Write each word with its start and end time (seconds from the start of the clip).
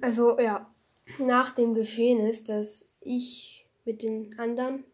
Also 0.00 0.38
ja, 0.38 0.72
nach 1.18 1.52
dem 1.52 1.74
Geschehen 1.74 2.20
ist, 2.20 2.48
dass 2.48 2.88
ich 3.00 3.66
mit 3.84 4.02
den 4.02 4.38
anderen 4.38 4.84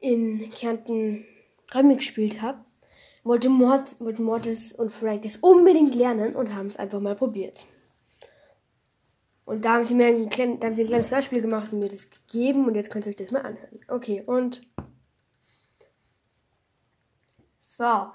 in 0.00 0.50
Kärnten 0.50 1.24
Räume 1.74 1.96
gespielt 1.96 2.42
habe, 2.42 2.64
wollte, 3.24 3.48
Mort, 3.48 4.00
wollte 4.00 4.22
Mortis 4.22 4.72
und 4.72 4.90
Frank 4.90 5.22
das 5.22 5.36
unbedingt 5.38 5.94
lernen 5.94 6.36
und 6.36 6.54
haben 6.54 6.68
es 6.68 6.76
einfach 6.76 7.00
mal 7.00 7.16
probiert. 7.16 7.64
Und 9.44 9.64
da 9.64 9.74
haben 9.74 9.84
sie 9.84 9.94
mir 9.94 10.06
ein, 10.06 10.28
klein, 10.28 10.58
da 10.58 10.66
haben 10.66 10.74
sie 10.74 10.82
ein 10.82 10.88
kleines 10.88 11.10
Hörspiel 11.10 11.40
gemacht 11.40 11.72
und 11.72 11.78
mir 11.78 11.88
das 11.88 12.10
gegeben 12.10 12.66
und 12.66 12.74
jetzt 12.74 12.90
könnt 12.90 13.06
ihr 13.06 13.10
euch 13.10 13.16
das 13.16 13.30
mal 13.30 13.42
anhören. 13.42 13.80
Okay, 13.88 14.22
und. 14.26 14.66
So, 17.58 18.10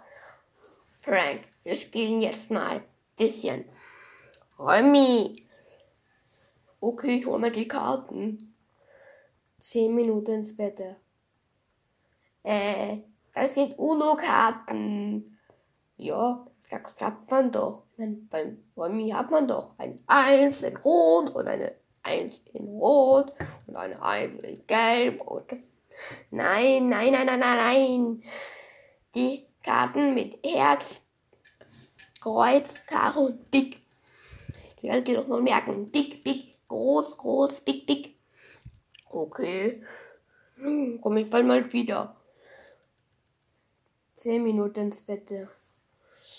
Frank, 1.02 1.42
wir 1.64 1.76
spielen 1.76 2.22
jetzt 2.22 2.52
mal 2.52 2.78
ein 2.78 2.84
bisschen. 3.18 3.66
Räumi. 4.62 5.44
Okay, 6.80 7.18
ich 7.18 7.26
hole 7.26 7.40
mir 7.40 7.52
die 7.52 7.68
Karten. 7.68 8.54
Zehn 9.60 9.96
Minuten 9.96 10.34
ins 10.34 10.56
Bett. 10.56 10.80
Äh, 12.44 12.98
das 13.34 13.56
sind 13.56 13.80
UNO-Karten. 13.80 15.36
Ja, 15.98 16.46
das 16.70 16.96
klappt 16.96 17.32
man 17.32 17.52
doch. 17.52 17.86
Beim 17.98 18.64
Räumi 18.78 19.10
hat 19.10 19.32
man 19.32 19.48
doch 19.48 19.74
ein 19.80 20.00
Eins 20.06 20.62
in 20.62 20.78
Rot 20.78 21.34
und 21.34 21.48
eine 21.48 21.74
Eins 22.04 22.44
in 22.54 22.68
Rot 22.68 23.34
und 23.66 23.76
eine 23.76 24.00
Eins 24.00 24.44
in 24.44 24.68
Gelb 24.68 25.22
und. 25.22 25.52
Nein, 26.30 26.88
nein, 26.88 27.12
nein, 27.12 27.26
nein, 27.26 27.40
nein, 27.40 27.58
nein. 27.58 28.24
Die 29.16 29.48
Karten 29.64 30.14
mit 30.14 30.38
Herz, 30.46 31.02
Kreuz, 32.20 32.86
Karo, 32.86 33.32
dick. 33.52 33.82
Die 34.82 34.88
kannst 34.88 35.08
du 35.08 35.14
doch 35.14 35.28
mal 35.28 35.42
merken. 35.42 35.92
Dick, 35.92 36.24
dick, 36.24 36.58
groß, 36.68 37.18
groß, 37.18 37.64
dick, 37.64 37.88
dick. 37.88 38.16
Okay. 39.10 39.84
Hm, 40.56 41.00
komm 41.02 41.18
ich 41.18 41.30
bald 41.30 41.46
mal 41.46 41.72
wieder. 41.72 42.16
Zehn 44.16 44.44
Minuten 44.44 44.80
ins 44.80 45.02
Bett. 45.02 45.34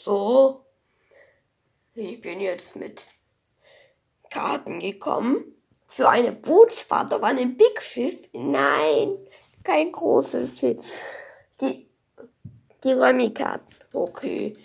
So. 0.05 0.64
Ich 1.94 2.20
bin 2.20 2.41
jetzt 2.41 2.75
mit 2.77 3.00
Karten 4.31 4.81
gekommen. 4.81 5.44
Für 5.86 6.09
eine 6.09 6.33
Bootsfahrt 6.33 7.12
auf 7.12 7.22
einem 7.22 7.56
Big 7.56 7.83
Schiff. 7.83 8.16
Nein, 8.33 9.19
kein 9.62 9.92
großes 9.92 10.59
Schiff. 10.59 10.91
Die, 11.61 11.86
die 12.83 12.92
Römikarten. 12.92 13.77
Okay. 13.92 14.56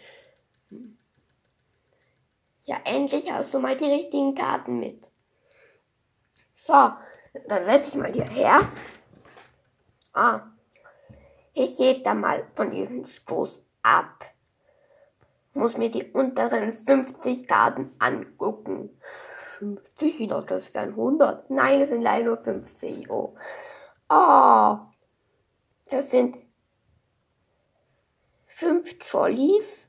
Ja, 2.67 2.81
endlich 2.83 3.31
hast 3.31 3.53
du 3.53 3.59
mal 3.59 3.77
die 3.77 3.85
richtigen 3.85 4.35
Karten 4.35 4.79
mit. 4.79 5.01
So, 6.53 6.73
dann 7.47 7.63
setze 7.63 7.89
ich 7.89 7.95
mal 7.95 8.11
hier 8.11 8.25
her. 8.25 8.69
Ah, 10.11 10.41
ich 11.53 11.79
heb 11.79 12.03
da 12.03 12.13
mal 12.13 12.45
von 12.55 12.69
diesem 12.69 13.05
Stoß 13.05 13.63
ab. 13.83 14.25
Muss 15.53 15.77
mir 15.77 15.89
die 15.89 16.11
unteren 16.11 16.73
50 16.73 17.47
Karten 17.47 17.91
angucken. 17.99 18.99
50, 19.59 20.19
ich 20.19 20.27
dachte, 20.27 20.55
das 20.55 20.73
wären 20.73 20.89
100. 20.89 21.49
Nein, 21.49 21.81
es 21.81 21.89
sind 21.89 22.01
leider 22.01 22.25
nur 22.25 22.37
50. 22.37 23.09
Oh. 23.09 23.33
Oh. 24.09 24.77
Das 25.85 26.11
sind 26.11 26.37
fünf 28.45 28.93
Jollies 29.09 29.87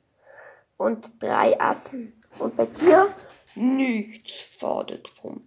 und 0.77 1.21
drei 1.21 1.61
Assen. 1.61 2.18
Und 2.39 2.57
bei 2.57 2.67
dir 2.67 3.09
nichts. 3.55 4.31
Schade 4.59 4.99
drum. 4.99 5.47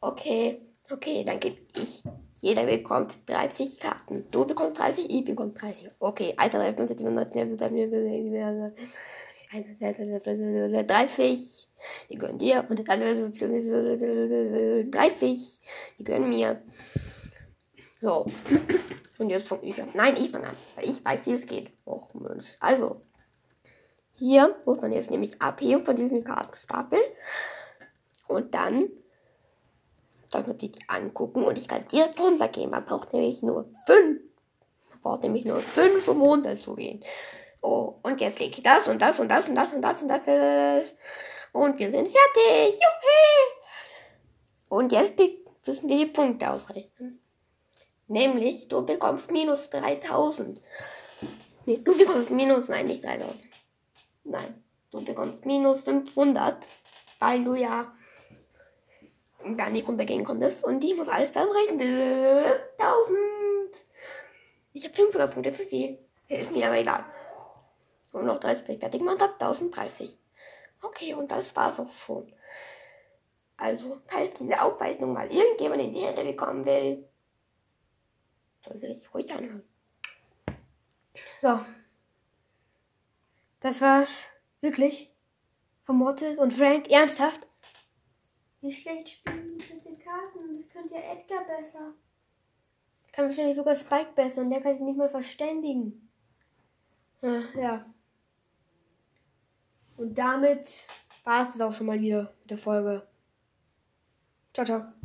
Okay, 0.00 0.60
okay, 0.90 1.24
dann 1.24 1.40
gebe 1.40 1.58
ich. 1.74 2.02
Jeder 2.40 2.64
bekommt 2.64 3.14
30 3.26 3.78
Karten. 3.78 4.24
Du 4.30 4.46
bekommst 4.46 4.80
30, 4.80 5.10
ich 5.10 5.24
bekomme 5.24 5.52
30. 5.52 5.90
Okay, 5.98 6.32
Alter, 6.38 6.72
30. 6.72 6.96
Die 12.08 12.16
gehören 12.16 12.38
dir 12.38 12.64
und 12.68 12.78
30. 14.94 15.60
Die 15.98 16.04
gehören 16.04 16.30
mir. 16.30 16.62
So. 18.00 18.24
Und 19.18 19.28
jetzt 19.28 19.48
fange 19.48 19.64
ich 19.64 19.82
an. 19.82 19.90
Nein, 19.92 20.16
ich 20.16 20.30
fange 20.30 20.48
an. 20.48 20.56
Weil 20.76 20.90
ich 20.90 21.04
weiß, 21.04 21.26
wie 21.26 21.32
es 21.32 21.46
geht. 21.46 21.72
Och 21.84 22.14
Mensch. 22.14 22.56
Also. 22.60 23.02
Hier 24.20 24.54
muss 24.66 24.82
man 24.82 24.92
jetzt 24.92 25.10
nämlich 25.10 25.40
abheben 25.40 25.82
von 25.86 25.96
diesem 25.96 26.22
Kartenstapel. 26.22 27.00
Und 28.28 28.54
dann 28.54 28.90
darf 30.28 30.46
man 30.46 30.58
sich 30.58 30.72
die 30.72 30.88
angucken 30.88 31.42
und 31.42 31.56
ich 31.56 31.66
kann 31.66 31.88
direkt 31.90 32.20
runtergehen. 32.20 32.70
Man 32.70 32.84
braucht 32.84 33.14
nämlich 33.14 33.40
nur 33.40 33.64
fünf. 33.86 34.20
Man 34.90 35.00
braucht 35.02 35.22
nämlich 35.22 35.46
nur 35.46 35.60
fünf, 35.60 36.06
um 36.06 36.20
runterzugehen. 36.20 37.02
Oh, 37.62 37.94
und 38.02 38.20
jetzt 38.20 38.38
lege 38.38 38.56
ich 38.56 38.62
das 38.62 38.86
und 38.88 39.00
das 39.00 39.18
und 39.18 39.28
das 39.28 39.48
und 39.48 39.54
das 39.54 39.72
und 39.72 39.80
das 39.80 40.02
und 40.02 40.08
das. 40.08 40.94
Und 41.54 41.78
wir 41.78 41.90
sind 41.90 42.10
fertig. 42.10 42.74
Juhu! 42.74 43.56
Und 44.68 44.92
jetzt 44.92 45.18
müssen 45.66 45.88
wir 45.88 45.96
die 45.96 46.12
Punkte 46.12 46.50
ausrechnen. 46.50 47.22
Nämlich, 48.06 48.68
du 48.68 48.84
bekommst 48.84 49.30
minus 49.30 49.70
3000. 49.70 50.60
Nee, 51.64 51.78
du 51.78 51.96
bekommst 51.96 52.28
minus, 52.28 52.68
nein, 52.68 52.86
nicht 52.86 53.02
3000. 53.02 53.50
Nein, 54.24 54.62
du 54.90 55.04
bekommst 55.04 55.44
minus 55.46 55.82
500, 55.82 56.66
weil 57.18 57.44
du 57.44 57.54
ja 57.54 57.92
gar 59.56 59.70
nicht 59.70 59.88
runtergehen 59.88 60.24
konntest. 60.24 60.64
Und 60.64 60.82
ich 60.84 60.94
muss 60.96 61.08
alles 61.08 61.32
dann 61.32 61.48
rechnen. 61.48 61.80
1000. 62.78 63.18
Ich 64.72 64.84
habe 64.84 64.94
500 64.94 65.32
Punkte 65.32 65.52
zu 65.52 65.64
viel. 65.64 65.98
Ist 66.28 66.52
mir 66.52 66.66
aber 66.66 66.78
egal. 66.78 67.04
Und 68.12 68.26
noch 68.26 68.40
30 68.40 68.66
bin 68.66 68.74
ich 68.74 68.80
fertig 68.80 69.00
gemacht 69.00 69.20
habe. 69.20 69.32
1030. 69.32 70.16
Okay, 70.82 71.14
und 71.14 71.30
das 71.30 71.54
war's 71.56 71.78
auch 71.80 71.92
schon. 71.92 72.32
Also, 73.56 74.00
falls 74.06 74.38
diese 74.38 74.60
Aufzeichnung 74.60 75.12
mal 75.12 75.30
irgendjemand 75.30 75.82
in 75.82 75.92
die 75.92 76.00
Hände 76.00 76.24
bekommen 76.24 76.64
will, 76.64 77.06
soll 78.64 78.78
sich 78.78 79.12
ruhig 79.12 79.30
anhören. 79.32 79.62
So. 81.42 81.60
Das 83.60 83.80
war's. 83.82 84.26
Wirklich? 84.62 85.14
Von 85.84 85.96
Mortis 85.96 86.38
und 86.38 86.52
Frank? 86.52 86.90
Ernsthaft? 86.90 87.46
Wie 88.62 88.72
schlecht 88.72 89.08
spielen 89.08 89.58
die 89.58 89.74
mit 89.74 89.86
den 89.86 89.98
Karten? 89.98 90.58
Das 90.58 90.68
könnte 90.70 90.94
ja 90.94 91.12
Edgar 91.12 91.44
besser. 91.44 91.94
Das 93.02 93.12
kann 93.12 93.26
wahrscheinlich 93.26 93.56
sogar 93.56 93.74
Spike 93.74 94.12
besser 94.14 94.42
und 94.42 94.50
der 94.50 94.60
kann 94.60 94.76
sich 94.76 94.86
nicht 94.86 94.98
mal 94.98 95.08
verständigen. 95.08 96.10
Ja. 97.22 97.42
ja. 97.58 97.86
Und 99.96 100.16
damit 100.16 100.86
war 101.24 101.42
es 101.42 101.48
das 101.52 101.60
auch 101.60 101.72
schon 101.72 101.86
mal 101.86 102.00
wieder 102.00 102.34
mit 102.40 102.50
der 102.50 102.58
Folge. 102.58 103.06
Ciao, 104.54 104.64
ciao. 104.64 104.92